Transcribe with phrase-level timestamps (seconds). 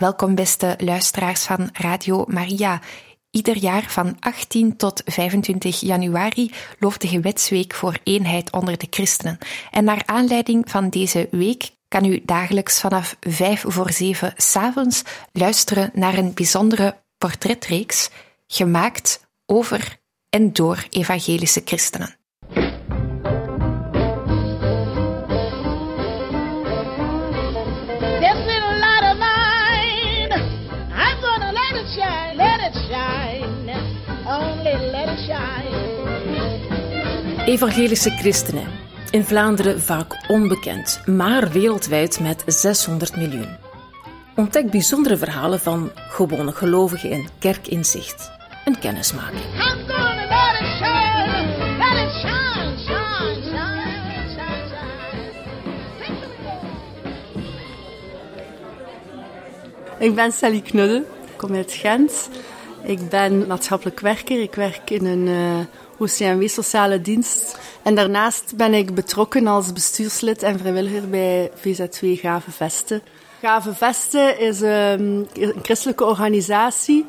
[0.00, 2.80] Welkom beste luisteraars van Radio Maria.
[3.30, 9.38] Ieder jaar van 18 tot 25 januari loopt de gewetsweek voor eenheid onder de christenen.
[9.70, 15.02] En naar aanleiding van deze week kan u dagelijks vanaf 5 voor 7 s'avonds
[15.32, 18.10] luisteren naar een bijzondere portretreeks
[18.46, 19.98] gemaakt over
[20.30, 22.19] en door evangelische christenen.
[37.50, 38.66] Evangelische christenen.
[39.10, 43.56] In Vlaanderen vaak onbekend, maar wereldwijd met 600 miljoen.
[44.36, 48.30] Ontdek bijzondere verhalen van gewone gelovigen in kerkinzicht
[48.64, 49.40] en kennismaking.
[59.98, 62.28] Ik ben Sally Knudde, ik kom uit Gent.
[62.82, 64.40] Ik ben maatschappelijk werker.
[64.42, 65.58] Ik werk in een uh,
[65.98, 67.58] OCMW sociale dienst.
[67.82, 73.02] En daarnaast ben ik betrokken als bestuurslid en vrijwilliger bij VZ2 Gave Vesten.
[73.40, 77.06] Gave Vesten is um, een christelijke organisatie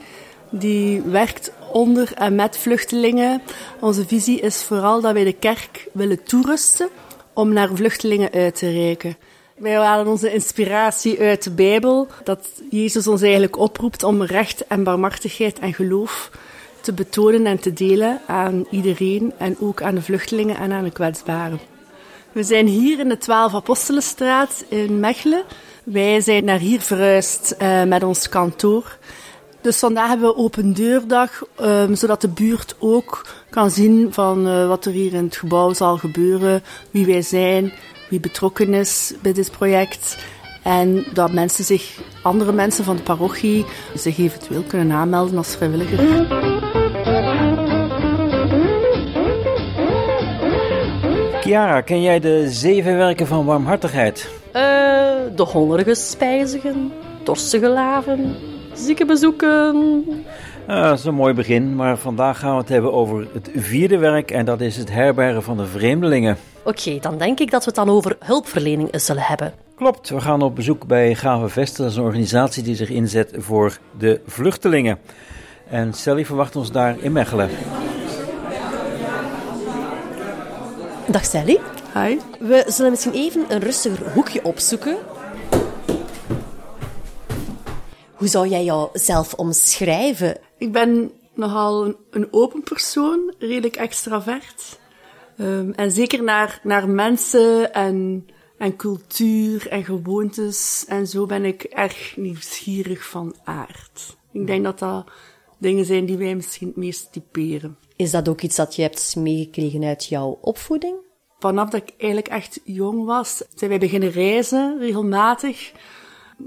[0.49, 3.41] die werkt onder en met vluchtelingen.
[3.79, 6.89] Onze visie is vooral dat wij de kerk willen toerusten
[7.33, 9.17] om naar vluchtelingen uit te reiken.
[9.61, 14.83] Wij halen onze inspiratie uit de Bijbel, dat Jezus ons eigenlijk oproept om recht en
[14.83, 16.31] barmhartigheid en geloof
[16.81, 20.91] te betonen en te delen aan iedereen en ook aan de vluchtelingen en aan de
[20.91, 21.59] kwetsbaren.
[22.31, 25.43] We zijn hier in de 12 Apostelenstraat in Mechelen.
[25.83, 28.97] Wij zijn naar hier verhuisd uh, met ons kantoor.
[29.61, 34.67] Dus vandaag hebben we open deurdag, um, zodat de buurt ook kan zien van uh,
[34.67, 37.73] wat er hier in het gebouw zal gebeuren, wie wij zijn,
[38.11, 40.17] wie betrokken is bij dit project.
[40.63, 45.99] En dat mensen zich, andere mensen van de parochie, zich eventueel kunnen aanmelden als vrijwilliger.
[51.41, 54.29] Chiara, ken jij de zeven werken van warmhartigheid?
[54.47, 54.61] Uh,
[55.35, 56.91] de hongerige spijzigen,
[57.23, 58.35] dorstige laven,
[58.73, 60.05] zieke bezoeken.
[60.79, 64.31] Dat is een mooi begin, maar vandaag gaan we het hebben over het vierde werk
[64.31, 66.37] en dat is het herbergen van de vreemdelingen.
[66.59, 69.53] Oké, okay, dan denk ik dat we het dan over hulpverlening zullen hebben.
[69.75, 71.83] Klopt, we gaan op bezoek bij Gave Vesten.
[71.83, 74.99] Dat is een organisatie die zich inzet voor de vluchtelingen.
[75.69, 77.49] En Sally verwacht ons daar in Mechelen.
[81.07, 81.59] Dag Sally.
[81.93, 82.17] Hi.
[82.39, 84.97] We zullen misschien even een rustiger hoekje opzoeken.
[88.13, 90.37] Hoe zou jij jouzelf omschrijven?
[90.61, 94.79] Ik ben nogal een, een open persoon, redelijk extravert.
[95.37, 98.27] Um, en zeker naar, naar mensen en,
[98.57, 104.17] en cultuur en gewoontes en zo ben ik erg nieuwsgierig van aard.
[104.31, 105.11] Ik denk dat dat
[105.57, 107.77] dingen zijn die wij misschien het meest typeren.
[107.95, 110.95] Is dat ook iets dat je hebt meegekregen uit jouw opvoeding?
[111.39, 115.71] Vanaf dat ik eigenlijk echt jong was, zijn wij beginnen reizen, regelmatig,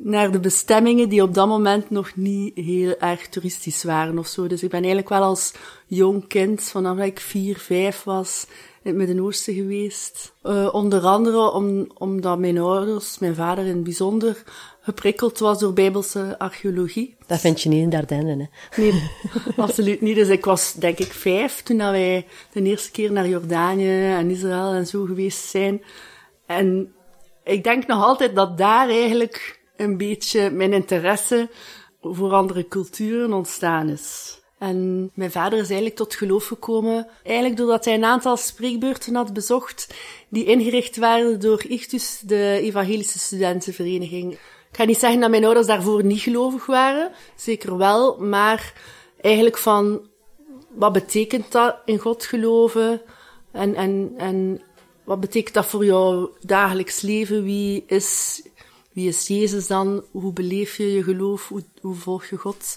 [0.03, 4.47] naar de bestemmingen die op dat moment nog niet heel erg toeristisch waren of zo.
[4.47, 5.53] Dus ik ben eigenlijk wel als
[5.87, 8.47] jong kind, vanaf dat ik vier, vijf was,
[8.83, 10.35] in het Midden-Oosten geweest.
[10.43, 14.43] Uh, onder andere om, omdat mijn ouders, mijn vader in het bijzonder,
[14.81, 17.17] geprikkeld was door bijbelse archeologie.
[17.27, 18.83] Dat vind je niet in Dardenne, hè?
[18.83, 19.03] Nee,
[19.57, 20.17] absoluut niet.
[20.17, 24.31] Dus ik was denk ik vijf toen dat wij de eerste keer naar Jordanië en
[24.31, 25.83] Israël en zo geweest zijn.
[26.47, 26.95] En
[27.45, 31.49] ik denk nog altijd dat daar eigenlijk een beetje mijn interesse
[32.01, 34.39] voor andere culturen ontstaan is.
[34.59, 39.33] En mijn vader is eigenlijk tot geloof gekomen, eigenlijk doordat hij een aantal spreekbeurten had
[39.33, 39.95] bezocht,
[40.29, 44.33] die ingericht waren door Ichtus, de Evangelische Studentenvereniging.
[44.33, 48.73] Ik ga niet zeggen dat mijn ouders daarvoor niet gelovig waren, zeker wel, maar
[49.21, 50.09] eigenlijk van,
[50.69, 53.03] wat betekent dat in God geloven?
[53.53, 54.63] En, en, en
[55.05, 57.45] wat betekent dat voor jouw dagelijks leven?
[57.45, 58.43] Wie is,
[58.95, 60.05] wie is Jezus dan?
[60.11, 61.49] Hoe beleef je je geloof?
[61.49, 62.77] Hoe, hoe volg je God?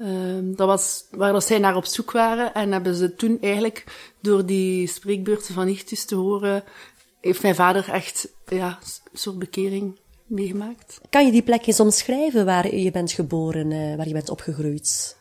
[0.00, 2.54] Um, dat was waar zij naar op zoek waren.
[2.54, 3.84] En hebben ze toen eigenlijk,
[4.20, 6.64] door die spreekbeurten van Ichtus te horen,
[7.20, 8.78] heeft mijn vader echt ja,
[9.12, 11.00] een soort bekering meegemaakt.
[11.10, 15.16] Kan je die plek eens omschrijven waar je bent geboren, uh, waar je bent opgegroeid?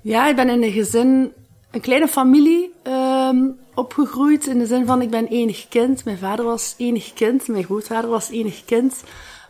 [0.00, 1.32] Ja, ik ben in een gezin,
[1.70, 4.46] een kleine familie um, opgegroeid.
[4.46, 6.04] In de zin van, ik ben enig kind.
[6.04, 9.02] Mijn vader was enig kind, mijn grootvader was enig kind.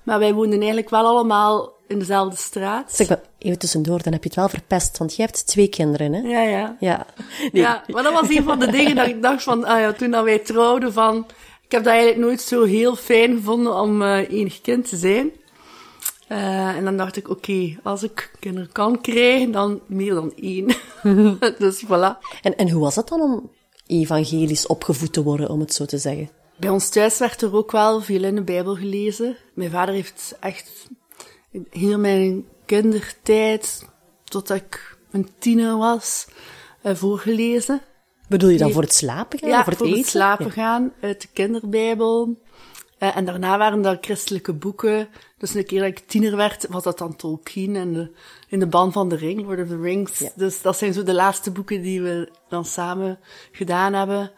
[0.08, 2.92] Maar wij woonden eigenlijk wel allemaal in dezelfde straat.
[2.92, 6.12] Zeg maar, even tussendoor, dan heb je het wel verpest, want je hebt twee kinderen,
[6.12, 6.20] hè?
[6.20, 6.76] Ja, ja.
[6.80, 7.06] Ja,
[7.38, 7.62] nee.
[7.62, 10.10] ja maar dat was een van de dingen dat ik dacht van, ah ja, toen
[10.10, 11.26] dat wij trouwden van,
[11.62, 15.30] ik heb dat eigenlijk nooit zo heel fijn gevonden om uh, enig kind te zijn.
[16.28, 20.66] Uh, en dan dacht ik, oké, als ik kinderen kan krijgen, dan meer dan één.
[21.58, 22.40] dus voilà.
[22.42, 23.50] En, en hoe was het dan om
[23.86, 26.37] evangelisch opgevoed te worden, om het zo te zeggen?
[26.58, 29.36] Bij ons thuis werd er ook wel veel in de Bijbel gelezen.
[29.54, 30.88] Mijn vader heeft echt
[31.70, 33.88] heel mijn kindertijd,
[34.24, 36.26] tot ik een tiener was,
[36.82, 37.80] uh, voorgelezen.
[38.28, 39.48] Bedoel je dan voor het slapen gaan?
[39.48, 40.00] Ja, voor het, voor eten?
[40.00, 42.36] het slapen gaan, uit de kinderbijbel.
[42.98, 45.08] Uh, en daarna waren dat christelijke boeken.
[45.38, 48.10] Dus een keer dat ik tiener werd, was dat dan Tolkien en de,
[48.48, 50.18] in de band van de ring, Lord of the Rings.
[50.18, 50.30] Ja.
[50.34, 53.18] Dus dat zijn zo de laatste boeken die we dan samen
[53.52, 54.32] gedaan hebben.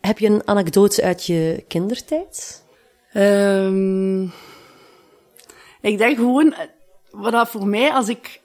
[0.00, 2.64] Heb je een anekdote uit je kindertijd?
[3.14, 4.32] Um,
[5.80, 6.54] ik denk gewoon,
[7.10, 8.40] wat dat voor mij, als ik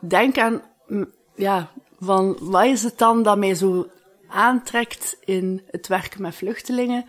[0.00, 0.62] denk aan,
[1.34, 1.70] ja,
[2.00, 3.86] van wat is het dan dat mij zo
[4.28, 7.04] aantrekt in het werken met vluchtelingen,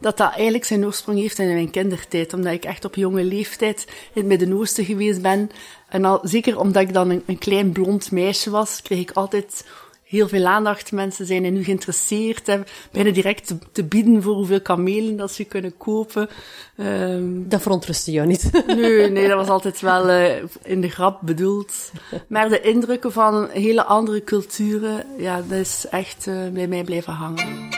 [0.00, 2.32] dat dat eigenlijk zijn oorsprong heeft in mijn kindertijd.
[2.32, 5.50] Omdat ik echt op jonge leeftijd in het Midden-Oosten geweest ben.
[5.88, 9.66] En al, zeker omdat ik dan een klein blond meisje was, kreeg ik altijd
[10.10, 10.92] heel veel aandacht.
[10.92, 12.46] Mensen zijn er nu geïnteresseerd.
[12.46, 12.60] Hè,
[12.92, 16.28] bijna direct te, te, bieden voor hoeveel kamelen dat ze kunnen kopen.
[16.76, 18.50] Um, dat verontrustte jou niet?
[18.66, 20.30] nee, nee, dat was altijd wel uh,
[20.62, 21.90] in de grap bedoeld.
[22.26, 27.12] Maar de indrukken van hele andere culturen, ja, dat is echt uh, bij mij blijven
[27.12, 27.68] hangen.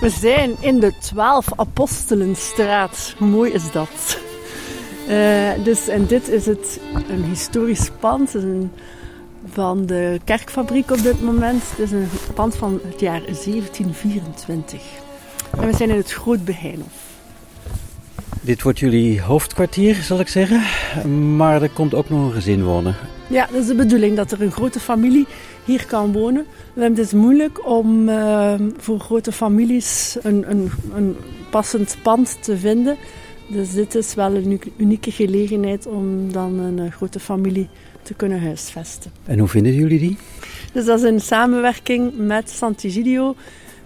[0.00, 3.14] We zijn in de 12 Apostelenstraat.
[3.18, 4.18] Hoe mooi is dat?
[5.08, 8.34] Uh, dus, en dit is het, een historisch pand.
[8.34, 8.70] Een,
[9.52, 11.62] van de kerkfabriek op dit moment.
[11.70, 14.80] Het is een pand van het jaar 1724.
[15.58, 17.04] En we zijn in het Groot Beheinhof.
[18.40, 20.62] Dit wordt jullie hoofdkwartier, zal ik zeggen.
[21.36, 22.96] Maar er komt ook nog een gezin wonen.
[23.26, 25.26] Ja, dat is de bedoeling dat er een grote familie
[25.66, 26.46] hier kan wonen.
[26.74, 31.16] Het is moeilijk om uh, voor grote families een, een, een,
[31.50, 32.96] passend pand te vinden.
[33.48, 37.68] Dus dit is wel een unieke gelegenheid om dan een uh, grote familie
[38.02, 39.10] te kunnen huisvesten.
[39.24, 40.16] En hoe vinden jullie die?
[40.72, 43.34] Dus dat is in samenwerking met Sant'Egidio,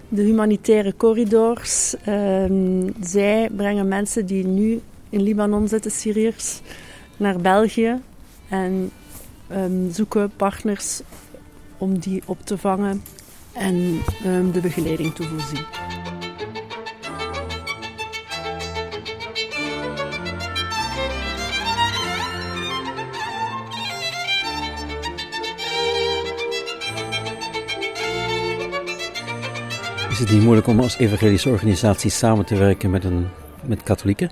[0.09, 1.95] de humanitaire corridors.
[2.07, 6.61] Um, zij brengen mensen die nu in Libanon zitten, Syriërs,
[7.17, 7.95] naar België.
[8.49, 8.91] En
[9.51, 11.01] um, zoeken partners
[11.81, 13.03] om die op te vangen
[13.53, 15.65] en um, de begeleiding te voorzien.
[30.09, 33.27] Is het niet moeilijk om als evangelische organisatie samen te werken met, een,
[33.65, 34.31] met katholieken?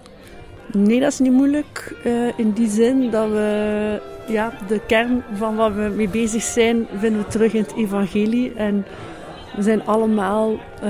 [0.72, 1.96] Nee, dat is niet moeilijk.
[2.06, 6.88] Uh, in die zin dat we ja, de kern van wat we mee bezig zijn,
[6.98, 8.54] vinden we terug in het evangelie.
[8.54, 8.86] En
[9.56, 10.52] we zijn allemaal
[10.84, 10.90] uh,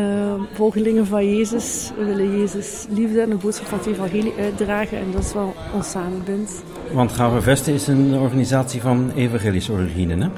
[0.53, 1.91] volgelingen van Jezus.
[1.97, 4.97] We willen Jezus liefde en de boodschap van het evangelie uitdragen.
[4.97, 6.63] En dat is wat ons samenbindt.
[6.91, 10.29] Want Gave Vesten is een organisatie van evangelische origine, hè?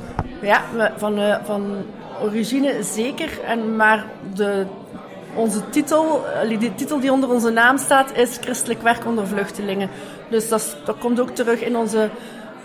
[0.48, 0.64] Ja,
[0.98, 1.76] van, uh, van
[2.24, 3.40] origine zeker.
[3.46, 4.06] En, maar
[4.36, 4.66] de
[5.36, 6.24] onze titel,
[6.60, 9.90] de titel die onder onze naam staat, is Christelijk werk onder vluchtelingen.
[10.30, 12.10] Dus dat, dat komt ook terug in onze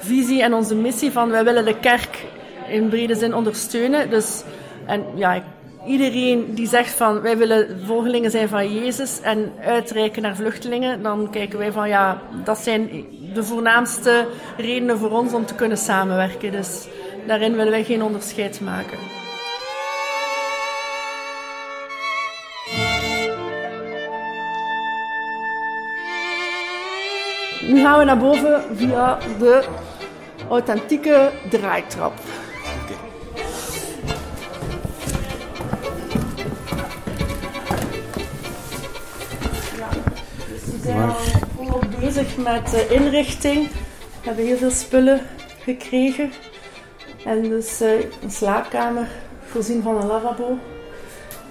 [0.07, 2.25] visie en onze missie van wij willen de kerk
[2.69, 4.11] in brede zin ondersteunen.
[4.11, 4.43] Dus,
[4.87, 5.43] en ja,
[5.87, 11.31] iedereen die zegt van wij willen volgelingen zijn van Jezus en uitreiken naar vluchtelingen, dan
[11.31, 16.53] kijken wij van ja, dat zijn de voornaamste redenen voor ons om te kunnen samenwerken.
[16.53, 16.87] Dus
[17.27, 18.99] daarin willen wij geen onderscheid maken.
[27.69, 29.65] Nu gaan we naar boven via de
[30.49, 32.13] authentieke draaitrap.
[32.83, 32.97] Okay.
[39.77, 39.89] Ja,
[40.49, 41.15] dus we zijn al
[41.57, 43.69] volop bezig met de inrichting.
[43.69, 43.75] We
[44.23, 45.21] hebben heel veel spullen
[45.63, 46.33] gekregen.
[47.25, 49.09] En dus uh, een slaapkamer
[49.45, 50.59] voorzien van een lavabo.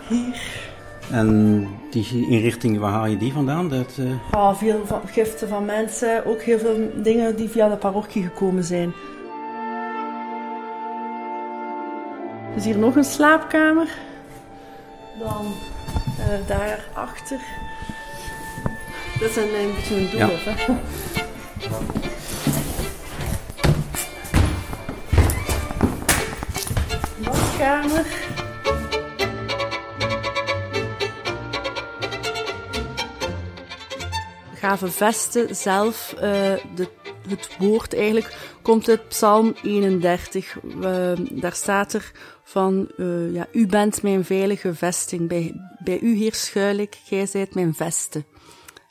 [0.08, 0.65] Hier.
[1.12, 3.70] En die inrichting, waar haal je die vandaan?
[3.70, 4.12] Dat, uh...
[4.32, 8.64] ja, veel van, giften van mensen, ook heel veel dingen die via de parochie gekomen
[8.64, 8.94] zijn.
[12.56, 13.88] Dus hier nog een slaapkamer.
[15.20, 15.46] Dan
[16.20, 17.40] uh, daarachter.
[19.20, 20.30] Dat is een, een beetje een ja.
[20.30, 20.74] hè?
[27.24, 28.25] Badkamer.
[34.66, 36.22] Gave vesten zelf, uh,
[36.76, 36.90] de,
[37.28, 40.64] het woord eigenlijk, komt uit Psalm 31.
[40.64, 42.12] Uh, daar staat er
[42.44, 45.54] van, uh, ja, u bent mijn veilige vesting, bij,
[45.84, 48.26] bij u heer schuil ik, gij zijt mijn vesten.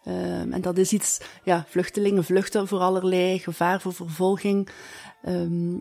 [0.06, 4.68] Um, en dat is iets, ja, vluchtelingen vluchten voor allerlei gevaar, voor vervolging,
[5.26, 5.80] um,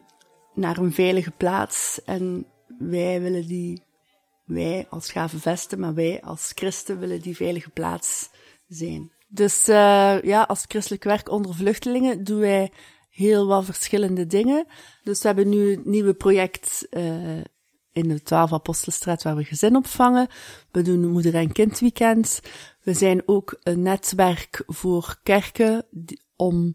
[0.53, 2.03] naar een veilige plaats.
[2.05, 2.45] En
[2.79, 3.83] wij willen die,
[4.45, 8.29] wij als gave vesten, maar wij als christen willen die veilige plaats
[8.67, 9.11] zijn.
[9.33, 12.71] Dus uh, ja, als christelijk werk onder vluchtelingen doen wij
[13.09, 14.65] heel wat verschillende dingen.
[15.03, 17.37] Dus we hebben nu een nieuwe project uh,
[17.91, 20.27] in de 12 Apostelstraat waar we gezin opvangen.
[20.71, 22.41] We doen moeder- en kindweekend.
[22.81, 25.85] We zijn ook een netwerk voor kerken
[26.35, 26.73] om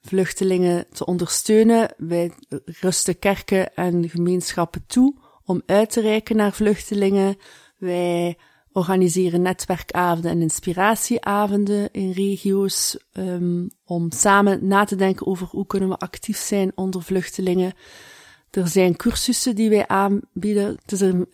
[0.00, 1.94] vluchtelingen te ondersteunen.
[1.96, 2.32] Wij
[2.64, 7.36] rusten kerken en gemeenschappen toe om uit te reiken naar vluchtelingen.
[7.78, 8.38] Wij
[8.76, 15.88] organiseren netwerkavonden en inspiratieavonden in regio's um, om samen na te denken over hoe kunnen
[15.88, 17.74] we actief zijn onder vluchtelingen.
[18.50, 20.76] Er zijn cursussen die wij aanbieden.
[20.82, 21.28] Het is een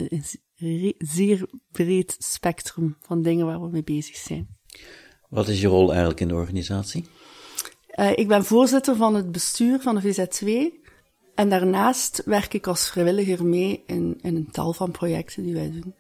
[0.99, 4.49] zeer breed spectrum van dingen waar we mee bezig zijn.
[5.29, 7.07] Wat is je rol eigenlijk in de organisatie?
[7.95, 10.81] Uh, ik ben voorzitter van het bestuur van de VZ2.
[11.35, 15.71] En daarnaast werk ik als vrijwilliger mee in, in een tal van projecten die wij
[15.71, 15.95] doen.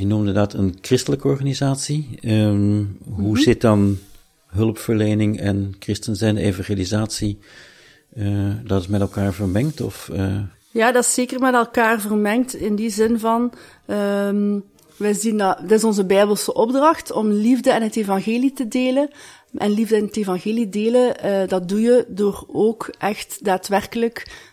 [0.00, 2.18] Je noemde dat een christelijke organisatie.
[2.22, 3.36] Um, hoe mm -hmm.
[3.36, 3.98] zit dan
[4.46, 7.38] hulpverlening en christen zijn evangelisatie?
[8.16, 9.80] Uh, dat is met elkaar vermengd?
[9.80, 10.38] Of, uh...
[10.70, 13.52] Ja, dat is zeker met elkaar vermengd in die zin van.
[13.86, 14.64] Um,
[14.96, 19.10] wij zien dat, dat is onze Bijbelse opdracht om liefde en het evangelie te delen.
[19.54, 24.48] En liefde en het evangelie delen, uh, dat doe je door ook echt daadwerkelijk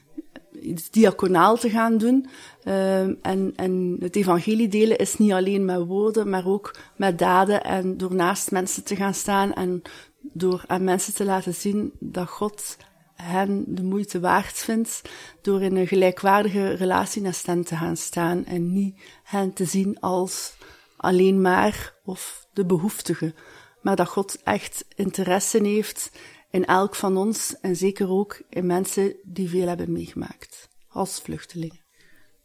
[0.61, 2.25] iets diaconaal te gaan doen.
[2.67, 7.63] Uh, en, en het evangelie delen is niet alleen met woorden, maar ook met daden
[7.63, 9.81] en door naast mensen te gaan staan en
[10.21, 12.77] door aan mensen te laten zien dat God
[13.13, 15.01] hen de moeite waard vindt
[15.41, 19.99] door in een gelijkwaardige relatie naast hen te gaan staan en niet hen te zien
[19.99, 20.53] als
[20.97, 23.33] alleen maar of de behoeftige,
[23.81, 26.11] maar dat God echt interesse heeft
[26.51, 31.86] in elk van ons en zeker ook in mensen die veel hebben meegemaakt als vluchtelingen.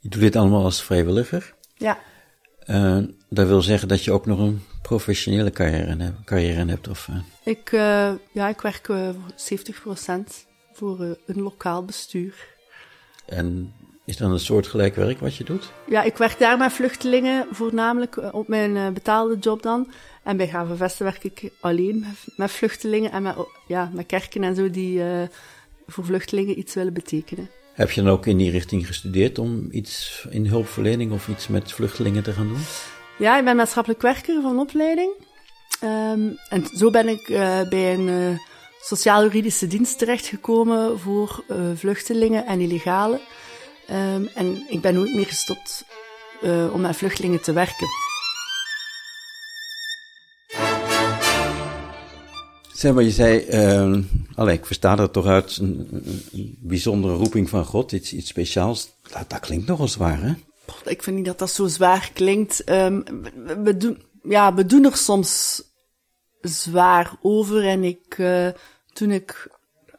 [0.03, 1.55] Je doet dit allemaal als vrijwilliger?
[1.77, 1.99] Ja.
[2.67, 6.89] Uh, dat wil zeggen dat je ook nog een professionele carrière, carrière hebt?
[6.89, 7.17] Of, uh...
[7.45, 10.13] ik, uh, ja, ik werk 70%
[10.73, 12.35] voor een lokaal bestuur.
[13.27, 13.73] En
[14.05, 15.73] is dat een soort gelijk werk wat je doet?
[15.87, 19.93] Ja, ik werk daar met vluchtelingen, voornamelijk op mijn betaalde job dan.
[20.23, 22.07] En bij Gavenvesten werk ik alleen
[22.37, 23.35] met, vluchtelingen en met,
[23.67, 25.03] ja, met kerken en zo die
[25.87, 27.51] voor vluchtelingen iets willen betekenen.
[27.73, 31.73] Heb je dan ook in die richting gestudeerd om iets in hulpverlening of iets met
[31.73, 32.64] vluchtelingen te gaan doen?
[33.19, 35.12] Ja, ik ben maatschappelijk werker van opleiding.
[35.85, 38.38] Um, en zo ben ik uh, bij een uh,
[38.81, 43.21] sociaal-juridische dienst terechtgekomen voor uh, vluchtelingen en illegalen.
[43.91, 45.85] Um, en ik ben nooit meer gestopt
[46.73, 47.88] om met vluchtelingen te werken.
[52.83, 55.89] Zeg maar, je zei, uh, allee, ik versta er toch uit, een,
[56.61, 58.91] bijzondere roeping van God, iets, iets speciaals.
[59.12, 60.33] Dat, dat klinkt nogal zwaar, hè?
[60.85, 62.71] Ik vind niet dat dat zo zwaar klinkt.
[62.71, 63.05] Um,
[63.62, 65.62] we, doen, ja, we doen er soms
[66.41, 67.65] zwaar over.
[67.65, 68.49] En ik, uh,
[68.93, 69.51] toen ik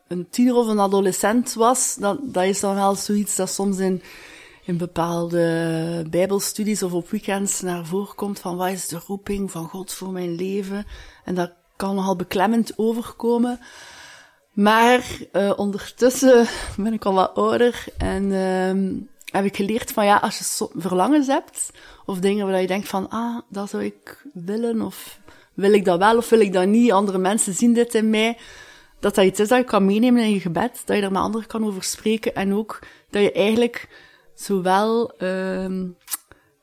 [0.07, 4.01] een tiener of een adolescent was, dat, dat is dan wel zoiets dat soms in,
[4.65, 9.67] in bepaalde bijbelstudies of op weekends naar voren komt van wat is de roeping van
[9.67, 10.85] God voor mijn leven.
[11.23, 13.59] En dat kan nogal beklemmend overkomen.
[14.53, 19.01] Maar uh, ondertussen ben ik al wat ouder en uh,
[19.31, 21.71] heb ik geleerd van ja, als je verlangens hebt,
[22.05, 25.19] of dingen waar je denkt van, ah, dat zou ik willen, of
[25.53, 28.37] wil ik dat wel, of wil ik dat niet, andere mensen zien dit in mij,
[28.99, 31.21] dat dat iets is dat je kan meenemen in je gebed, dat je er met
[31.21, 33.89] anderen kan over spreken, en ook dat je eigenlijk
[34.33, 35.81] zowel uh,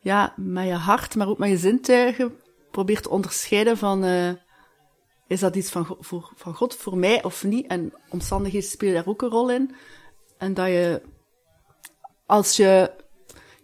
[0.01, 2.37] ja, met je hart, maar ook met je zintuigen
[2.71, 4.05] probeert te onderscheiden van...
[5.31, 7.67] Is dat iets van, voor, van God voor mij of niet?
[7.67, 9.75] En omstandigheden spelen daar ook een rol in.
[10.39, 11.03] En dat je,
[12.27, 12.91] als je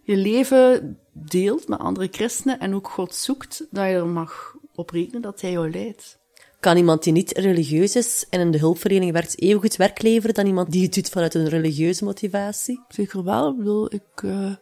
[0.01, 4.89] je leven deelt met andere christenen en ook God zoekt, dat je er mag op
[4.89, 6.19] rekenen dat hij jou leidt.
[6.59, 10.35] Kan iemand die niet religieus is en in de hulpverlening werkt even goed werk leveren
[10.35, 12.81] dan iemand die het doet vanuit een religieuze motivatie?
[12.87, 13.49] Zeker wel.
[13.49, 14.55] Ik bedoel, ik, uh,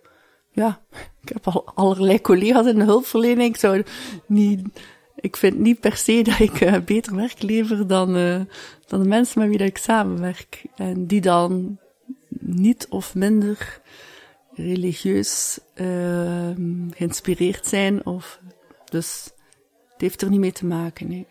[0.52, 0.82] ja,
[1.24, 3.50] ik heb al allerlei collega's in de hulpverlening.
[3.50, 3.84] Ik zou
[4.28, 4.62] niet
[5.16, 8.42] ik vind niet per se dat ik uh, beter werk lever dan, uh,
[8.88, 10.64] dan de mensen met wie dat ik samenwerk.
[10.76, 11.80] En die dan
[12.40, 13.82] niet of minder
[14.54, 16.50] religieus uh,
[16.90, 18.06] geïnspireerd zijn.
[18.06, 18.40] Of,
[18.90, 19.24] dus
[19.92, 21.08] het heeft er niet mee te maken.
[21.08, 21.26] Nee.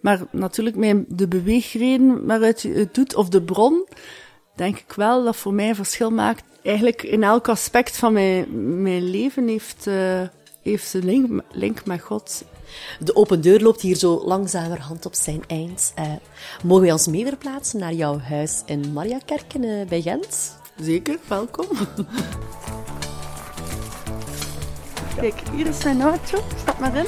[0.00, 3.86] Maar natuurlijk, met de beweegreden waaruit je het doet, of de bron,
[4.56, 6.44] denk ik wel dat voor mij een verschil maakt.
[6.62, 10.22] Eigenlijk in elk aspect van mijn, mijn leven heeft, uh,
[10.62, 12.44] heeft een link, link met God.
[12.98, 15.92] De open deur loopt hier zo langzamerhand op zijn eind.
[15.98, 16.04] Uh,
[16.62, 20.56] mogen wij ons mee verplaatsen naar jouw huis in Mariakerken uh, bij Gent?
[20.80, 21.66] Zeker, welkom.
[25.20, 26.38] Kijk, hier is mijn auto.
[26.60, 27.06] Stap maar in.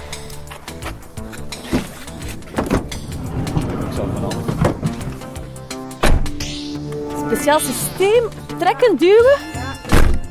[7.27, 8.29] Speciaal systeem.
[8.59, 9.39] Trekken, duwen.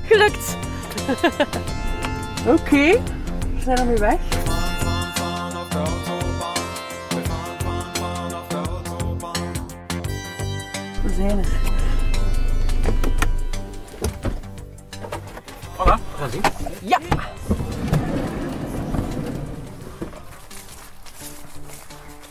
[0.03, 0.57] Gelukt.
[2.47, 3.01] Oké, okay.
[3.55, 4.36] we zijn nu weg.
[11.27, 11.59] We zijn er.
[15.75, 16.41] Voilà, we gaan zien.
[16.81, 16.99] Ja.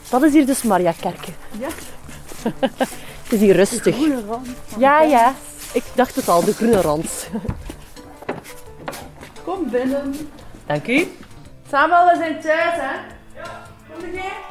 [0.09, 1.35] Dat is hier dus Maria Kerken.
[1.59, 1.69] Ja.
[3.23, 3.95] Het is hier rustig.
[3.95, 4.49] groene rand.
[4.79, 5.35] Ja, ja.
[5.73, 7.29] Ik dacht het al, de groene rand.
[9.45, 10.31] Kom binnen.
[10.67, 11.17] Dank u.
[11.71, 12.95] Samuel, we zijn thuis, hè?
[13.41, 13.63] Ja.
[13.93, 14.46] Kom jij?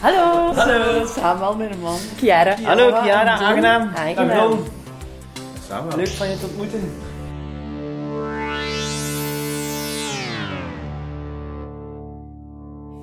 [0.00, 0.54] Hallo.
[0.54, 1.06] Hallo.
[1.06, 1.98] Samuel, mijn man.
[2.16, 2.56] Chiara.
[2.62, 3.94] Hallo Chiara, aangenaam.
[3.94, 4.50] Aangenaam.
[4.50, 5.96] Ron.
[5.96, 6.92] Leuk van je te ontmoeten.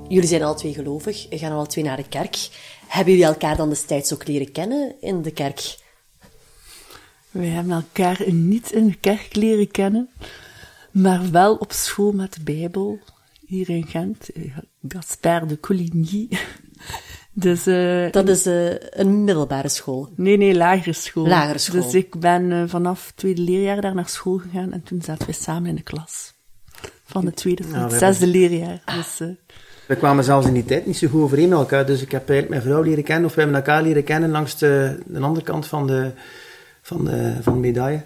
[0.07, 2.49] Jullie zijn al twee gelovig, gaan al twee naar de kerk.
[2.87, 5.77] Hebben jullie elkaar dan destijds ook leren kennen in de kerk?
[7.31, 10.09] Wij hebben elkaar niet in de kerk leren kennen,
[10.91, 12.99] maar wel op school met de Bijbel,
[13.45, 14.29] hier in Gent.
[14.87, 16.27] Gaspard de Coligny.
[17.33, 20.09] Dus, uh, Dat is uh, een middelbare school.
[20.15, 21.27] Nee, nee, lagere school.
[21.27, 21.81] Lagere school.
[21.81, 25.27] Dus ik ben uh, vanaf het tweede leerjaar daar naar school gegaan en toen zaten
[25.27, 26.33] we samen in de klas.
[27.03, 28.81] Van het tweede tot het zesde leerjaar.
[28.85, 29.21] Dus,
[29.87, 32.29] we kwamen zelfs in die tijd niet zo goed overeen met elkaar, dus ik heb
[32.29, 35.45] eigenlijk mijn vrouw leren kennen, of we hebben elkaar leren kennen langs de, de andere
[35.45, 36.11] kant van de,
[36.81, 38.01] van de, van de medaille.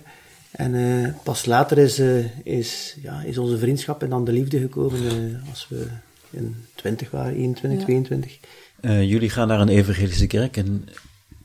[0.52, 4.60] En uh, pas later is, uh, is, ja, is onze vriendschap en dan de liefde
[4.60, 5.88] gekomen uh, als we
[6.30, 7.86] in 20 waren, 21, ja.
[7.86, 8.40] 22.
[8.82, 10.88] Jullie gaan naar een evangelische kerk en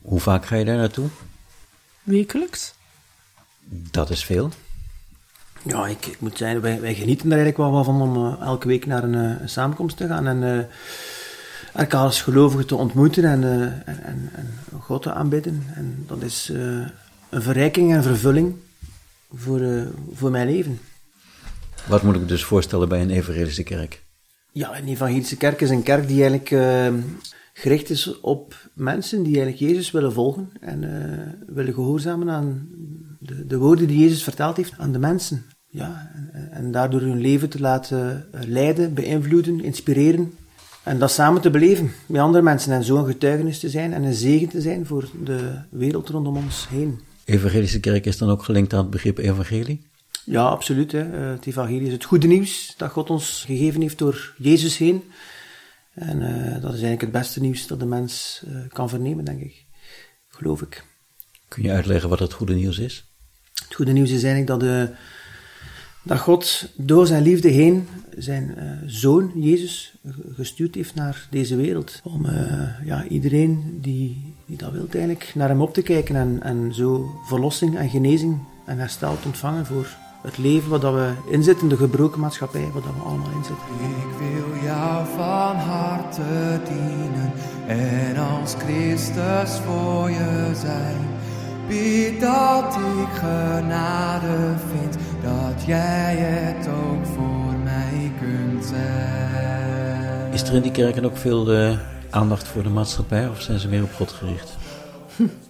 [0.01, 1.07] hoe vaak ga je daar naartoe?
[2.03, 2.73] Wekelijks.
[3.69, 4.51] Dat is veel.
[5.63, 8.67] Ja, ik, ik, moet zeggen, wij, wij, genieten er eigenlijk wel van om uh, elke
[8.67, 10.59] week naar een, een, samenkomst te gaan en uh,
[11.73, 15.63] elkaar als gelovigen te ontmoeten en, uh, en, en, en, God te aanbidden.
[15.73, 16.49] En dat is
[17.29, 18.55] een verrijking en vervulling
[19.33, 20.79] voor, voor mijn leven.
[21.87, 24.01] Wat moet ik me dus voorstellen bij een evangelische kerk?
[24.57, 26.49] Ja, een evangelische kerk is een kerk die eigenlijk
[27.53, 30.79] gericht is op mensen die eigenlijk Jezus willen volgen en
[31.47, 32.67] willen gehoorzamen aan
[33.19, 35.45] de, de woorden die Jezus verteld heeft aan de mensen.
[35.69, 40.33] Ja, en, en daardoor hun leven te laten leiden, beïnvloeden, inspireren.
[40.83, 44.03] En dat samen te beleven met andere mensen en zo een getuigenis te zijn en
[44.03, 45.39] een zegen te zijn voor de
[45.69, 46.99] wereld rondom ons heen.
[47.25, 49.81] Evangelische kerk is dan ook gelinkt aan het begrip evangelie?
[50.29, 50.91] Ja, absoluut.
[50.91, 51.03] Hè.
[51.03, 55.03] Het evangelie is het goede nieuws dat God ons gegeven heeft door Jezus heen.
[55.93, 59.41] En uh, dat is eigenlijk het beste nieuws dat de mens uh, kan vernemen, denk
[59.41, 59.65] ik.
[60.27, 60.83] Geloof ik.
[61.47, 63.05] Kun je uitleggen wat het goede nieuws is?
[63.53, 64.93] Het goede nieuws is eigenlijk dat, de,
[66.03, 67.87] dat God door zijn liefde heen
[68.17, 69.93] zijn uh, zoon, Jezus,
[70.33, 72.01] gestuurd heeft naar deze wereld.
[72.03, 72.25] Om
[72.85, 77.21] ja, iedereen die, die dat wil eigenlijk naar hem op te kijken en, en zo
[77.25, 82.19] verlossing en genezing en herstel te ontvangen voor het leven wat we inzitten, de gebroken
[82.19, 83.65] maatschappij, wat we allemaal inzitten.
[83.79, 87.31] Ik wil jou van harte dienen
[87.67, 90.97] en als Christus voor je zijn.
[91.67, 100.33] Bied dat ik genade vind, dat jij het ook voor mij kunt zijn.
[100.33, 101.77] Is er in die kerken ook veel uh,
[102.09, 104.57] aandacht voor de maatschappij of zijn ze meer op God gericht?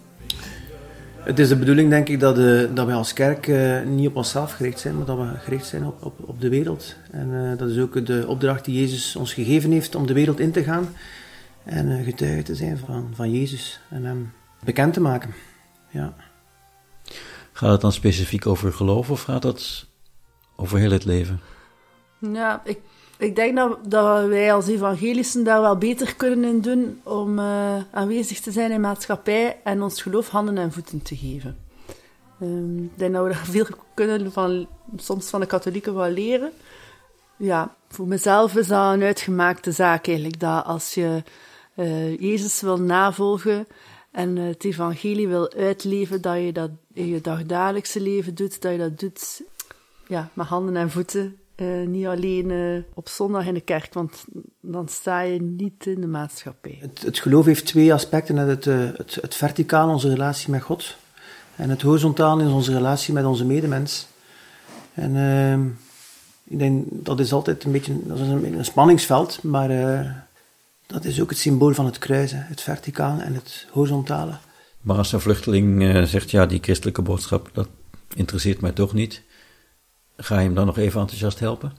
[1.28, 4.16] Het is de bedoeling, denk ik, dat, uh, dat wij als kerk uh, niet op
[4.16, 6.96] onszelf gericht zijn, maar dat we gericht zijn op, op, op de wereld.
[7.12, 10.40] En uh, dat is ook de opdracht die Jezus ons gegeven heeft om de wereld
[10.40, 10.90] in te gaan
[11.64, 14.32] en getuige te zijn van, van Jezus en hem
[14.64, 15.34] bekend te maken.
[15.90, 16.14] Ja.
[17.52, 19.86] Gaat het dan specifiek over geloof of gaat het
[20.56, 21.40] over heel het leven?
[22.20, 22.80] Ja, ik,
[23.18, 27.76] ik denk dat, dat wij als evangelisten daar wel beter kunnen in doen om uh,
[27.92, 31.58] aanwezig te zijn in maatschappij en ons geloof handen en voeten te geven.
[32.42, 36.52] Um, ik denk dat we daar veel kunnen van, soms van de katholieken wel leren.
[37.38, 41.24] Ja, voor mezelf is dat een uitgemaakte zaak eigenlijk, dat als je
[41.76, 43.68] uh, Jezus wil navolgen
[44.12, 48.78] en het evangelie wil uitleven, dat je dat in je dagdagelijkse leven doet, dat je
[48.78, 49.42] dat doet
[50.08, 54.26] ja, met handen en voeten Uh, niet alleen uh, op zondag in de kerk, want
[54.62, 56.78] dan sta je niet in de maatschappij.
[56.82, 58.36] Het, het geloof heeft twee aspecten.
[58.36, 60.96] Het, het, het verticaal, onze relatie met God.
[61.56, 64.08] En het horizontaal is onze relatie met onze medemens.
[64.94, 65.54] En uh,
[66.44, 69.70] ik denk, dat is altijd een beetje dat is een, een spanningsveld, maar
[70.86, 72.46] dat is ook het symbool van het kruisen.
[72.48, 74.38] Het verticale en het horizontale.
[74.82, 77.68] Maar als een vluchteling zegt, ja, die christelijke boodschap, dat
[78.16, 79.22] interesseert mij toch niet
[80.18, 81.74] Ga je hem dan nog even enthousiast helpen?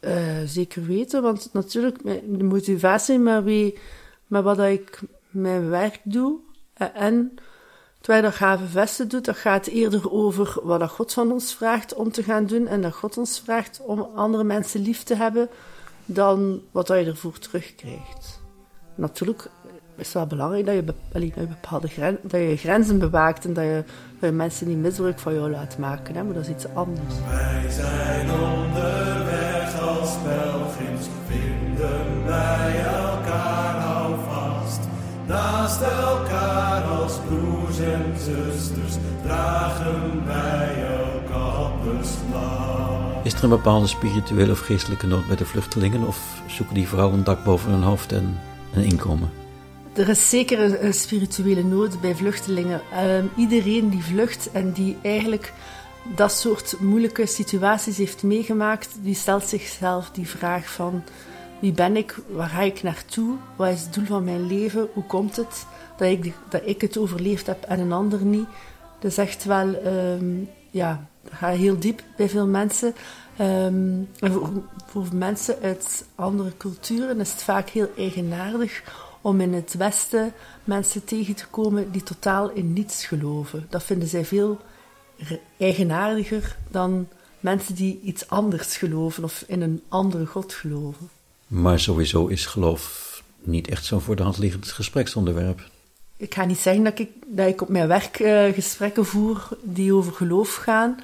[0.00, 0.14] Uh,
[0.44, 2.02] zeker weten, want natuurlijk
[2.38, 3.78] de motivatie met, wie,
[4.26, 6.38] met wat ik mijn werk doe
[6.72, 7.34] eh, en
[8.00, 11.94] terwijl dat gave vesten doet, dat gaat eerder over wat dat God van ons vraagt
[11.94, 15.48] om te gaan doen en dat God ons vraagt om andere mensen lief te hebben
[16.04, 18.40] dan wat dat je ervoor terugkrijgt.
[18.94, 19.50] Natuurlijk
[19.96, 23.44] is het wel belangrijk dat je, allee, dat je bepaalde gren, dat je grenzen bewaakt
[23.44, 23.84] en dat je,
[24.20, 26.14] dat je mensen niet misbruik van jou laat maken.
[26.14, 27.14] Hè, maar dat is iets anders.
[27.28, 34.80] Wij zijn onderweg als pelgrims, vinden bij elkaar hou vast.
[35.26, 43.24] Naast elkaar als broers en zusters dragen wij elkaar beslag.
[43.24, 47.12] Is er een bepaalde spirituele of geestelijke nood bij de vluchtelingen of zoeken die vooral
[47.12, 48.38] een dak boven hun hoofd en
[48.74, 49.41] een inkomen?
[49.92, 52.80] Er is zeker een, spirituele nood bij vluchtelingen.
[52.92, 55.52] Ehm, iedereen die vlucht en die eigenlijk
[56.16, 61.02] dat soort moeilijke situaties heeft meegemaakt, die stelt zichzelf die vraag van
[61.60, 65.04] wie ben ik, waar ga ik naartoe, wat is het doel van mijn leven, hoe
[65.04, 68.48] komt het dat ik, dat ik het overleefd heb en een ander niet.
[68.98, 72.94] Dat is echt wel, um, ja, gaat heel diep bij veel mensen.
[73.36, 74.50] Ehm, voor,
[74.86, 78.82] voor mensen uit andere culturen is het vaak heel eigenaardig
[79.22, 80.32] om in het Westen
[80.64, 83.66] mensen tegen te komen die totaal in niets geloven.
[83.70, 84.60] Dat vinden zij veel
[85.58, 87.08] eigenaardiger dan
[87.40, 91.08] mensen die iets anders geloven of in een andere God geloven.
[91.46, 95.70] Maar sowieso is geloof niet echt zo'n voor de hand liggend gespreksonderwerp.
[96.16, 99.94] Ik ga niet zeggen dat ik, dat ik op mijn werk uh, gesprekken voer die
[99.94, 101.00] over geloof gaan.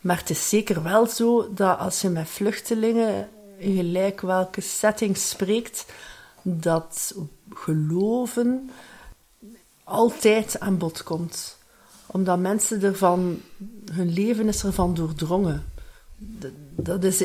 [0.00, 5.16] Maar het is zeker wel zo dat als je met vluchtelingen in gelijk welke setting
[5.16, 5.86] spreekt,
[6.44, 7.14] dat
[7.50, 8.70] geloven
[9.84, 11.58] altijd aan bod komt.
[12.06, 13.40] Omdat mensen ervan,
[13.92, 15.64] hun leven is ervan doordrongen.
[16.76, 17.24] Dat is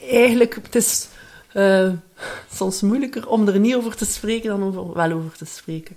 [0.00, 1.08] eigenlijk, het is
[1.54, 1.92] uh,
[2.52, 5.96] soms moeilijker om er niet over te spreken dan over, wel over te spreken.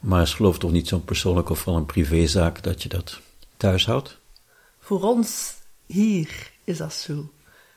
[0.00, 3.20] Maar is geloof toch niet zo'n persoonlijk of wel een privézaak dat je dat
[3.56, 4.18] thuis houdt?
[4.80, 5.54] Voor ons
[5.86, 7.30] hier is dat zo.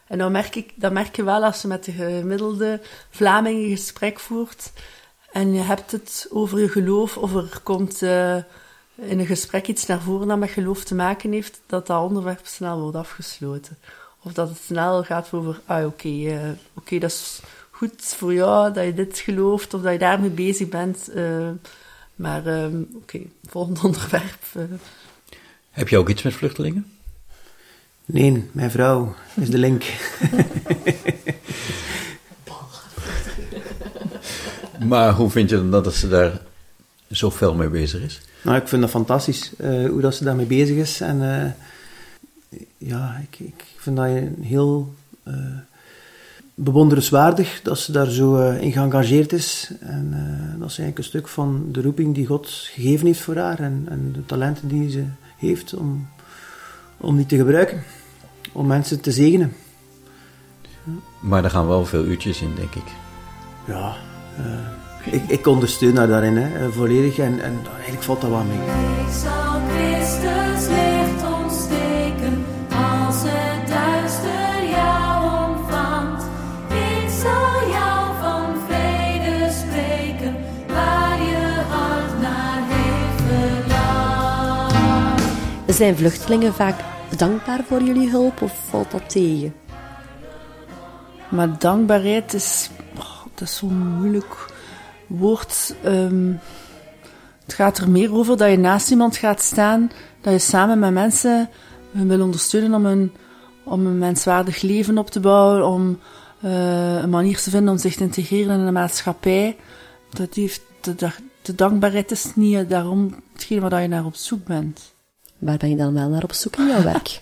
[0.09, 3.69] En dan merk, ik, dan merk je wel als je met de gemiddelde Vlaming een
[3.69, 4.71] gesprek voert
[5.31, 8.35] en je hebt het over je geloof of er komt uh,
[8.95, 12.45] in een gesprek iets naar voren dat met geloof te maken heeft, dat dat onderwerp
[12.45, 13.77] snel wordt afgesloten.
[14.23, 17.41] Of dat het snel gaat over, ah oké, uh, okay, dat is
[17.71, 21.09] goed voor jou dat je dit gelooft of dat je daarmee bezig bent.
[21.15, 21.49] Uh,
[22.15, 24.39] maar oké, okay, volgend onderwerp.
[25.69, 26.98] Heb je ook iets met vluchtelingen?
[28.11, 29.83] Nee, mijn vrouw is de link.
[34.89, 36.41] maar hoe vind je dan dat ze daar
[37.11, 38.21] zo fel mee bezig is?
[38.41, 41.01] Nou, ik vind dat fantastisch uh, hoe dat ze daarmee bezig is.
[41.01, 41.45] En uh,
[42.77, 44.07] ja, ik, ik vind dat
[44.41, 44.93] heel
[45.27, 45.33] uh,
[46.53, 49.71] bewonderenswaardig dat ze daar zo in geëngageerd is.
[49.79, 50.09] En
[50.59, 53.85] dat is eigenlijk een stuk van de roeping die God gegeven heeft voor haar en,
[53.89, 55.03] en de talenten die ze
[55.37, 56.07] heeft om,
[56.97, 57.83] om die te gebruiken
[58.51, 59.53] om mensen te zegenen.
[61.19, 62.83] Maar er gaan wel veel uurtjes in, denk ik.
[63.65, 63.95] Ja,
[64.39, 67.17] uh, ik, ik ondersteun haar daarin, hè, eh, volledig.
[67.17, 68.57] En, en eigenlijk valt dat wel mee.
[68.57, 76.23] Ik zal Christus licht ontsteken als het duister jou omvangt.
[76.69, 80.35] Ik zal jou van vrede spreken
[80.67, 85.23] waar je hart naar heeft verlangd.
[85.75, 86.75] Zijn vluchtelingen vaak
[87.17, 89.53] dankbaar voor jullie hulp of valt dat tegen?
[91.29, 94.45] Maar dankbaarheid is, oh, dat is zo'n moeilijk
[95.07, 95.75] woord.
[95.85, 96.39] Um,
[97.43, 99.91] het gaat er meer over dat je naast iemand gaat staan,
[100.21, 101.49] dat je samen met mensen
[101.91, 103.11] hen wil ondersteunen om een,
[103.63, 105.99] om een menswaardig leven op te bouwen, om
[106.45, 109.57] uh, een manier te vinden om zich te integreren in de maatschappij.
[110.09, 110.61] Dat heeft,
[111.41, 114.93] de, dankbaarheid is niet daarom hetgeen waar je naar op zoek bent.
[115.39, 117.21] Waar ben je dan wel naar op zoek in jouw werk?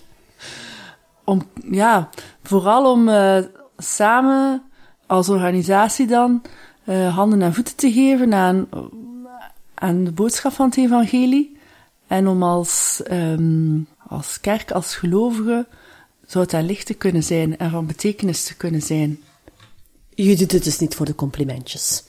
[1.24, 2.08] om, ja,
[2.42, 3.38] vooral om uh,
[3.76, 4.62] samen
[5.06, 6.42] als organisatie dan
[6.84, 8.68] uh, handen en voeten te geven aan,
[9.74, 11.56] aan de boodschap van het evangelie.
[12.06, 15.66] En om als, um, als kerk, als gelovigen,
[16.26, 19.18] zou het daar licht te kunnen zijn en van betekenis te kunnen zijn.
[20.14, 22.04] Je doet het dus niet voor de complimentjes.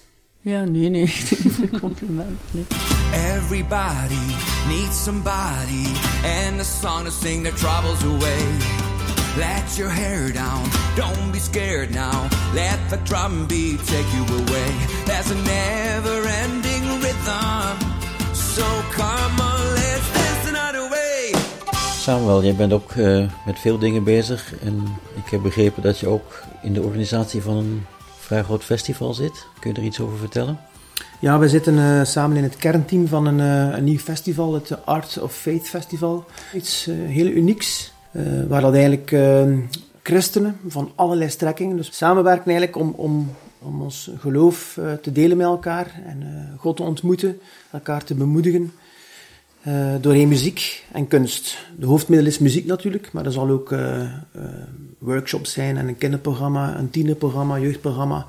[0.49, 1.13] Ja, nee, nee,
[1.81, 2.37] complimenten.
[2.51, 2.65] Nee.
[3.35, 4.35] Everybody
[4.67, 5.85] needs somebody
[6.23, 8.41] and a song to sing their troubles away.
[9.37, 10.63] Let your hair down,
[10.95, 12.27] don't be scared now.
[12.53, 14.71] Let the drum beat take you away.
[15.05, 17.77] There's a never ending rhythm.
[18.33, 21.33] So come on, let's dance the night away.
[21.99, 24.83] Samuel, jij bent ook eh, met veel dingen bezig en
[25.15, 27.85] ik heb begrepen dat je ook in de organisatie van een
[28.29, 29.45] vrij groot festival zit.
[29.59, 30.59] Kun je er iets over vertellen?
[31.19, 35.19] Ja, we zitten eh, samen in het kernteam van een, eh, nieuw festival, het Art
[35.21, 36.25] of Faith Festival.
[36.53, 37.93] Iets eh, heel unieks,
[38.47, 39.43] waar dat eigenlijk eh,
[40.03, 45.45] christenen van allerlei strekkingen dus samenwerken eigenlijk om, om, om ons geloof te delen met
[45.45, 47.39] elkaar en God te ontmoeten,
[47.71, 48.71] elkaar te bemoedigen.
[49.61, 51.57] Eh, doorheen muziek en kunst.
[51.77, 54.11] De hoofdmiddel is muziek natuurlijk, maar er zal ook eh, eh,
[54.97, 58.25] workshops zijn en een kinderprogramma, een tienerprogramma, jeugdprogramma,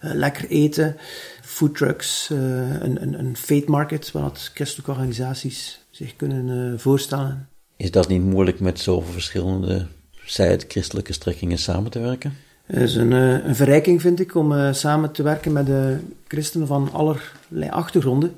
[0.00, 0.96] eh, lekker eten,
[1.42, 7.48] foodtrucks, een, een, een faith market, waar dat christelijke organisaties zich kunnen voorstellen.
[7.76, 9.86] Is dat niet moeilijk met zoveel verschillende,
[10.24, 12.36] zij het christelijke strekkingen samen te werken?
[12.64, 16.92] Het is een, een verrijking, vind ik, om samen te werken met de christenen van
[16.92, 18.34] allerlei achtergronden.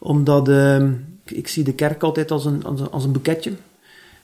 [0.00, 0.86] Omdat eh,
[1.32, 3.52] ik, zie de kerk altijd als een, als een, een boeketje.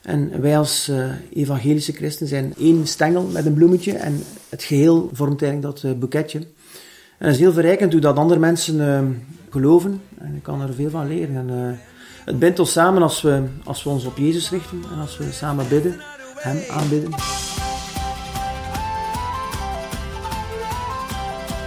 [0.07, 5.11] En wij als eh, evangelische christen zijn één stengel met een bloemetje en het geheel
[5.12, 6.38] vormt eigenlijk dat eh, boeketje.
[7.19, 9.03] En het is heel verrijkend hoe dat andere mensen eh,
[9.51, 11.37] geloven en ik kan er veel van leren.
[11.37, 11.79] En,
[12.25, 15.33] het bindt ons samen als we, als we ons op Jezus richten en als we
[15.33, 15.97] samen bidden,
[16.35, 17.11] Hem aanbidden.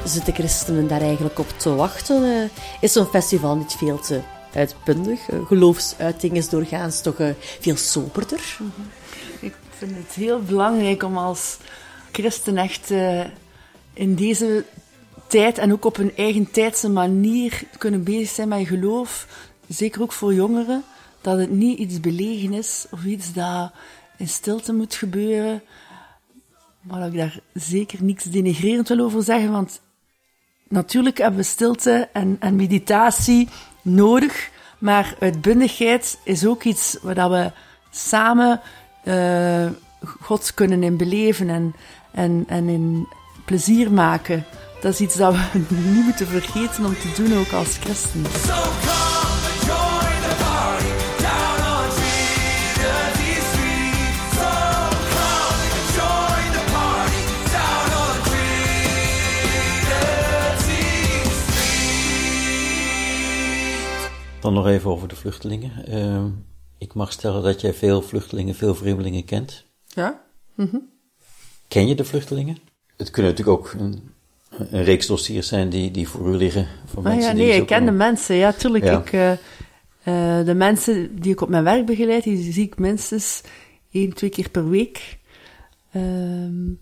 [0.05, 2.49] Zitten christenen daar eigenlijk op te wachten?
[2.81, 4.19] Is zo'n festival niet veel te
[4.53, 5.29] uitbundig?
[5.29, 8.57] Eh, geloofsuiting is doorgaans toch eh, veel soberder?
[9.39, 11.57] Ik vind het heel belangrijk om als
[12.11, 13.25] christen echt eh,
[13.93, 14.65] in deze
[15.27, 19.27] tijd en ook op een eigen tijdse manier kunnen bezig zijn met geloof.
[19.67, 20.83] Zeker ook voor jongeren.
[21.21, 23.71] Dat het niet iets belegen is of iets dat
[24.17, 25.61] in stilte moet gebeuren.
[26.81, 29.51] Maar dat ik daar zeker niks denigrerend wil over zeggen.
[29.51, 29.81] Want
[30.67, 33.47] natuurlijk hebben we stilte en, en meditatie
[33.81, 34.49] nodig.
[34.77, 37.51] Maar uitbundigheid is ook iets waar we
[37.91, 38.61] samen
[39.03, 39.65] eh,
[40.21, 41.75] God kunnen in beleven en,
[42.11, 43.07] en, en in
[43.45, 44.45] plezier maken.
[44.81, 45.59] Dat is iets dat we
[45.93, 48.21] niet moeten vergeten om te doen, ook als christen.
[64.41, 65.85] Dan nog even over de vluchtelingen.
[65.85, 66.25] Eh,
[66.77, 69.65] ik mag stellen dat jij veel vluchtelingen, veel vreemdelingen kent.
[69.85, 70.21] Ja?
[71.67, 72.57] Ken je de vluchtelingen?
[72.97, 74.09] Het kunnen natuurlijk ook een,
[74.49, 76.67] een reeks dossiers zijn die, die voor u liggen.
[76.85, 78.35] Voor Ah, mensen ja, nee, zo ik ken de mensen.
[78.35, 78.83] Ja, tuurlijk.
[78.83, 78.99] Ja.
[78.99, 83.41] Ik, eh, eh, de mensen die ik op mijn werk begeleid, die zie ik minstens
[83.91, 85.17] één, twee keer per week.
[85.91, 86.73] Ehm,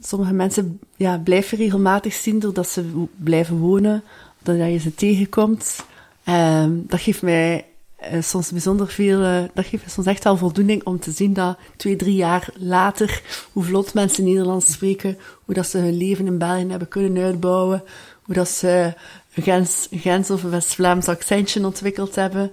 [0.00, 4.02] sommige mensen ja, blijven regelmatig zien doordat ze blijven wonen,
[4.42, 5.84] doordat je ze tegenkomt.
[6.24, 7.64] Ehm, dat geeft mij
[7.96, 11.32] eh, soms bijzonder veel, eh, dat geeft me soms echt wel voldoening om te zien
[11.32, 13.22] dat twee, drie jaar later,
[13.52, 17.82] hoe vlot mensen Nederlands spreken, hoe dat ze hun leven in België hebben kunnen uitbouwen,
[18.22, 18.94] hoe dat ze
[19.34, 19.42] een
[19.90, 22.50] Gens, of een West-Vlaams accentje ontwikkeld hebben.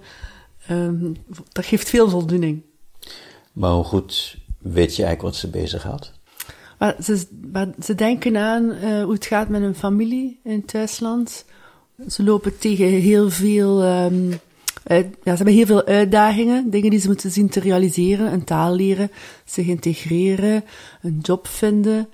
[0.67, 1.13] Ehm,
[1.51, 2.61] dat geeft veel voldoening.
[3.53, 6.11] Maar hoe goed weet je eigenlijk wat ze bezighoudt?
[6.77, 10.67] Maar ze, maar ze denken aan eh, hoe het gaat met hun familie in het
[10.67, 11.45] thuisland.
[12.05, 13.83] Ze lopen tegen heel veel...
[13.83, 14.29] ehm,
[15.23, 18.33] ja, ze hebben heel veel uitdagingen, dingen die ze moeten zien te realiseren.
[18.33, 19.11] Een taal leren,
[19.45, 20.63] zich integreren,
[21.01, 22.09] een job vinden.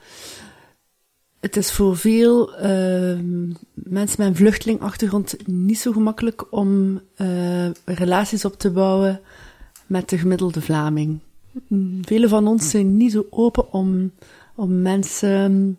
[1.39, 8.45] Het is voor veel ehm, mensen met een vluchtelingachtergrond niet zo gemakkelijk om eh, relaties
[8.45, 9.21] op te bouwen
[9.85, 11.19] met de gemiddelde Vlaming.
[11.67, 14.11] Mm, Vele van ons zijn niet zo open om,
[14.55, 15.77] om mensen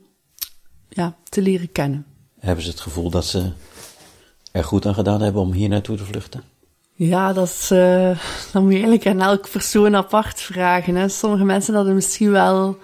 [0.88, 2.06] ja, te leren kennen.
[2.38, 3.50] Hebben ze het gevoel dat ze
[4.54, 6.42] er goed aan gedaan hebben om hier naartoe te vluchten?
[6.92, 8.18] Ja, dat eh,
[8.52, 10.94] dat moet je eigenlijk aan elk persoon apart vragen.
[10.94, 11.08] Hè.
[11.08, 12.78] Sommige mensen hadden misschien wel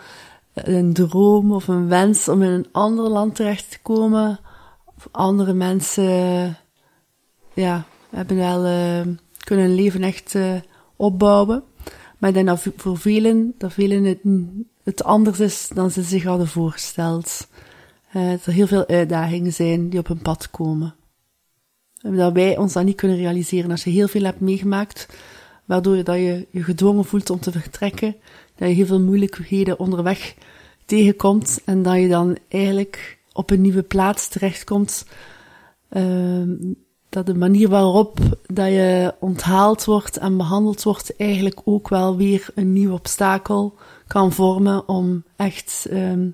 [0.54, 4.40] een droom of een wens om in een ander land terecht te komen.
[4.96, 6.56] Of andere mensen
[7.54, 9.06] ja, hebben wel, eh,
[9.44, 10.54] kunnen hun leven echt eh,
[10.96, 11.62] opbouwen.
[12.18, 14.18] Maar ik denk dat voor velen, dat velen het,
[14.84, 17.48] het anders is dan ze zich hadden voorgesteld.
[18.12, 20.94] Eh, dat er heel veel uitdagingen zijn die op hun pad komen.
[22.02, 23.70] Dat wij ons dat niet kunnen realiseren.
[23.70, 25.08] Als je heel veel hebt meegemaakt,
[25.64, 28.16] waardoor je, dat je je gedwongen voelt om te vertrekken,
[28.56, 30.34] dat je heel veel moeilijkheden onderweg
[30.84, 35.06] tegenkomt en dat je dan eigenlijk op een nieuwe plaats terechtkomt.
[35.88, 36.56] Ehm,
[37.08, 42.48] dat de manier waarop dat je onthaald wordt en behandeld wordt eigenlijk ook wel weer
[42.54, 43.74] een nieuw obstakel
[44.06, 46.28] kan vormen om echt ehm,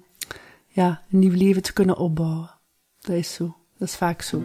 [0.69, 2.51] ja, een nieuw leven te kunnen opbouwen.
[3.01, 3.57] Dat is zo.
[3.79, 4.43] Dat is vaak zo.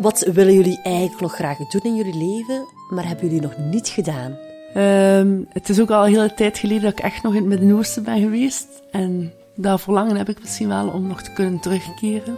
[0.00, 3.88] Wat willen jullie eigenlijk nog graag doen in jullie leven, maar hebben jullie nog niet
[3.88, 4.38] gedaan?
[4.74, 7.48] Ehm, het is ook al een hele tijd geleden dat ik echt nog in het
[7.48, 8.66] Midden-Oosten ben geweest.
[8.90, 12.36] En dat verlangen heb ik misschien wel om nog te kunnen terugkeren.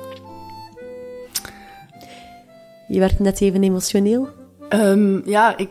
[2.89, 4.29] Je werd net even emotioneel.
[4.69, 5.69] Ehm, ja, ik,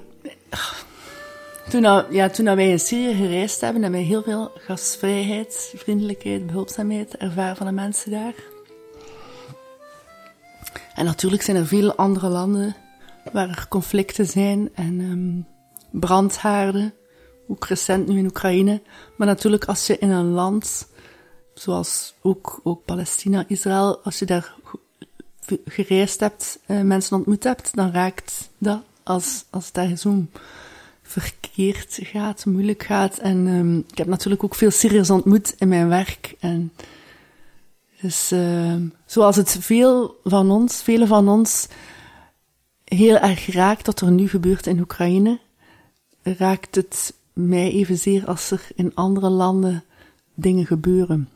[1.70, 6.46] toen, ja, toen dat wij in Syrië gereisd hebben, hebben wij heel veel gastvrijheid, vriendelijkheid,
[6.46, 8.34] behulpzaamheid ervaren van de mensen daar.
[10.96, 12.76] En natuurlijk zijn er veel andere landen
[13.32, 16.94] waar er conflicten zijn en ehm, brandhaarden.
[17.48, 18.82] Ook recent nu in Oekraïne.
[19.18, 20.88] Maar natuurlijk als je in een land,
[21.54, 24.56] zoals ook, ook Palestina, Israël, als je daar
[25.46, 30.26] ge- gereisd hebt, eh, mensen ontmoet hebt, dan raakt dat als, als daar zo
[31.02, 33.18] verkeerd gaat, moeilijk gaat.
[33.18, 36.36] En ehm, ik heb natuurlijk ook veel Syriërs ontmoet in mijn werk.
[36.40, 36.72] En
[38.02, 41.68] dus ehm, zoals het veel van ons, vele van ons,
[42.84, 45.40] heel erg raakt wat er nu gebeurt in Oekraïne,
[46.24, 49.84] raakt het mij evenzeer als er in andere landen
[50.34, 51.30] dingen gebeuren.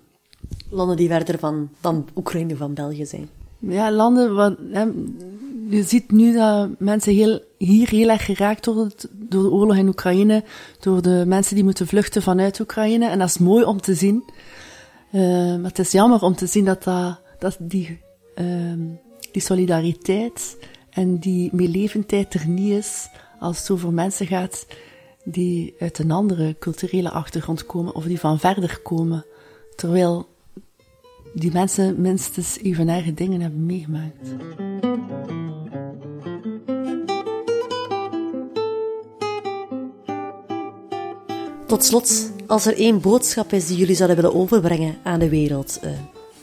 [0.69, 3.29] Landen die verder van, dan Oekraïne van België zijn.
[3.59, 4.85] Ja, landen, wat, hè,
[5.69, 9.87] je ziet nu dat mensen heel, hier heel erg geraakt worden door de oorlog in
[9.87, 10.43] Oekraïne,
[10.79, 13.09] door de mensen die moeten vluchten vanuit Oekraïne.
[13.09, 14.23] En dat is mooi om te zien.
[15.15, 17.99] Eh, maar het is jammer om te zien dat, die,
[18.33, 18.79] ehm,
[19.31, 20.57] die solidariteit
[20.89, 23.07] en die meelevendheid er niet is
[23.39, 24.65] als het over mensen gaat
[25.23, 29.25] die uit een andere culturele achtergrond komen of die van verder komen.
[29.75, 30.27] Terwijl
[31.33, 34.29] die mensen minstens even erge dingen hebben meegemaakt.
[41.67, 45.79] Tot slot, als er één boodschap is die jullie zouden willen overbrengen aan de wereld,
[45.81, 45.91] eh,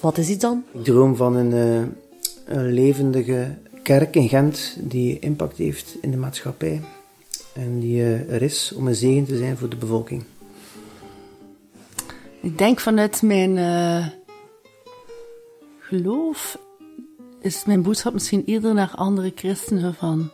[0.01, 0.65] wat is die dan?
[0.73, 6.17] Ik droom van een, eh, een levendige kerk in Gent die impact heeft in de
[6.17, 6.81] maatschappij.
[7.53, 10.25] En die eh, er is om een zegen te zijn voor de bevolking.
[12.41, 14.07] Ik denk vanuit mijn eh,
[15.79, 16.59] geloof
[17.41, 20.31] is mijn boodschap misschien eerder naar andere christenen van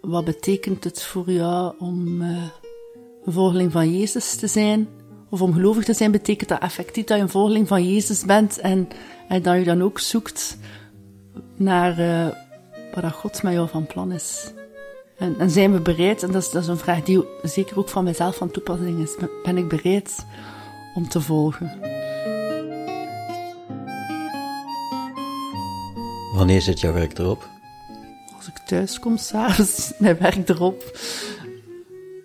[0.00, 2.22] wat betekent het voor jou om
[3.24, 4.88] een volgeling van Jezus te zijn?
[5.30, 8.58] Of om gelovig te zijn betekent dat effectief dat je een volgeling van Jezus bent
[8.58, 8.88] en,
[9.28, 10.56] en dat je dan ook zoekt
[11.56, 12.26] naar eh,
[12.94, 14.52] wat God met jou van plan is.
[15.18, 17.88] En, en zijn we bereid, en dat is, dat is een vraag die zeker ook
[17.88, 20.26] van mezelf van toepassing is, ben ik bereid
[20.94, 21.80] om te volgen?
[26.34, 27.48] Wanneer zit jouw werk erop?
[28.36, 30.98] Als ik thuis kom s'avonds, mijn werk erop.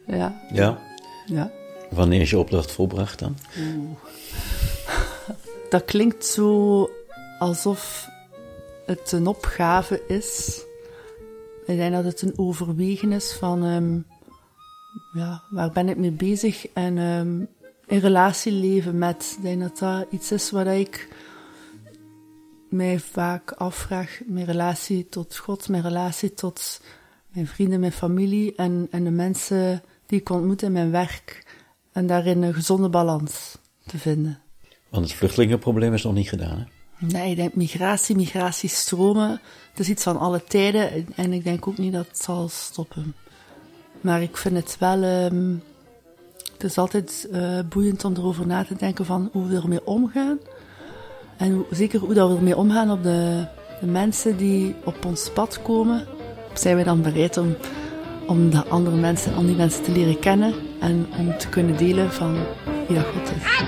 [0.06, 0.87] Ja, Ja.
[1.28, 1.52] Ja.
[1.90, 3.38] Wanneer is je opdracht volbracht dan?
[5.70, 6.90] Dat klinkt zo
[7.40, 8.10] alsof
[8.86, 10.62] het een opgave is.
[11.66, 14.00] Ik denk dat het een overwegen is van, ehm,
[15.20, 16.68] ja, waar ben ik mee bezig?
[16.74, 17.44] En ehm
[17.88, 21.08] in relatie leven met, ik denk dat dat iets is wat ik
[22.70, 24.22] mij vaak afvraag.
[24.26, 26.82] Mijn relatie tot God, mijn relatie tot
[27.34, 31.46] mijn vrienden, mijn familie en, en de mensen die ik ontmoet in mijn werk.
[31.92, 34.40] En daarin een gezonde balans te vinden.
[34.90, 36.64] Want het vluchtelingenprobleem is nog niet gedaan, hè?
[37.00, 41.78] Nee, ik denk migratie, migratiestromen, het is iets van alle tijden en ik denk ook
[41.78, 43.16] niet dat het zal stoppen.
[44.02, 45.56] Maar ik vind het wel, ehm,
[46.54, 50.40] het is altijd eh, boeiend om erover na te denken van hoe we ermee omgaan.
[51.38, 53.48] En hoe, zeker hoe dat we ermee omgaan op de,
[53.80, 56.08] de mensen die op ons pad komen.
[56.54, 57.56] Zijn we dan bereid om,
[58.28, 62.12] om de andere mensen, om die mensen te leren kennen en om te kunnen delen
[62.12, 62.36] van
[62.88, 63.66] wie dat God is.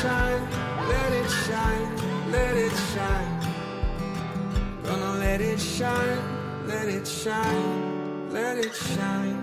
[0.00, 0.42] Shine,
[0.88, 1.96] let it shine,
[2.32, 3.40] let it shine.
[4.82, 6.39] Gonna let it shine,
[6.70, 8.32] let it shine.
[8.32, 9.38] let it shine.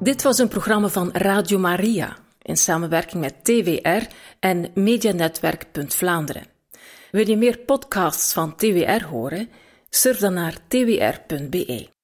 [0.00, 4.06] Dit was een programma van Radio Maria in samenwerking met TWR
[4.40, 5.64] en Medianetwerk.
[7.10, 9.48] Wil je meer podcasts van TWR horen?
[9.90, 11.97] Surf dan naar twr.be.